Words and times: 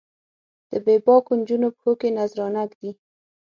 د 0.69 0.71
بې 0.85 0.95
باکو 1.05 1.31
نجونو 1.39 1.67
پښو 1.75 1.91
کې 1.99 2.09
نذرانه 2.17 2.63
ږدي 2.71 2.91